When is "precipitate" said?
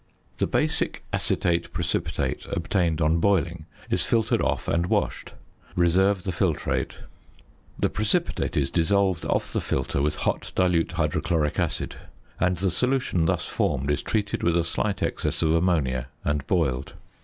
1.73-2.47, 7.87-8.57